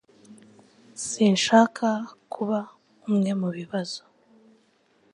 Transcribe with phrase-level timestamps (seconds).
[1.07, 1.87] Sinshaka
[2.33, 2.59] kuba
[3.07, 4.01] umwe mubibazo